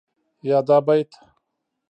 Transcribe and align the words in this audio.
يا 0.47 0.57
دا 0.67 0.77
بيت 0.87 1.11